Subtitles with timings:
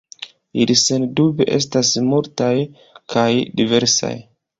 [0.63, 2.55] Ili sendube estas multaj
[3.15, 3.27] kaj
[3.61, 4.13] diversaj.